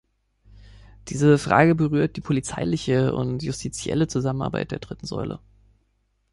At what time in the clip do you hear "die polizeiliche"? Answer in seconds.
2.17-3.13